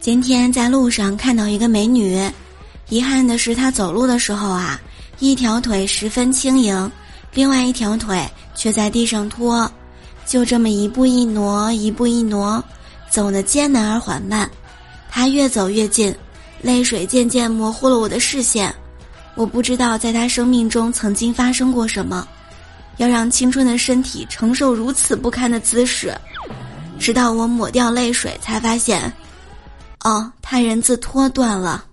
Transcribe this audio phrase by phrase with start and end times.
[0.00, 2.16] 今天在路上看到一个美女，
[2.88, 4.80] 遗憾的是她走路的时候啊，
[5.18, 6.90] 一条腿十分轻盈，
[7.34, 8.24] 另外一条腿
[8.54, 9.70] 却在地上拖，
[10.24, 12.62] 就这么一步一挪，一步一挪，
[13.10, 14.48] 走得艰难而缓慢。
[15.10, 16.14] 她越走越近，
[16.62, 18.72] 泪水渐渐模糊了我的视线。
[19.34, 22.26] 我不知道在她生命中曾经发生过什么，
[22.98, 26.16] 要让青春的身体承受如此不堪的姿势。
[27.00, 29.12] 直到我抹掉泪水，才发现。
[30.08, 31.84] 哦，他人字拖断了。